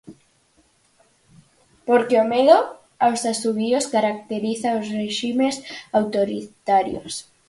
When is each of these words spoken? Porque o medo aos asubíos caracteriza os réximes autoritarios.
Porque 1.87 2.15
o 2.23 2.25
medo 2.33 2.57
aos 3.05 3.21
asubíos 3.33 3.89
caracteriza 3.95 4.77
os 4.79 4.87
réximes 4.99 5.55
autoritarios. 5.99 7.13